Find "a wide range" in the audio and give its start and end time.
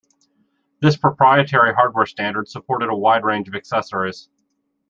2.89-3.47